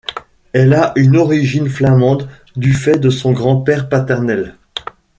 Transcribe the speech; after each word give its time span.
Elle 0.51 0.73
a 0.73 0.93
une 0.95 1.15
origine 1.15 1.69
flamande 1.69 2.27
du 2.55 2.73
fait 2.73 2.97
de 2.97 3.11
son 3.11 3.33
grand-père 3.33 3.87
paternel. 3.87 4.55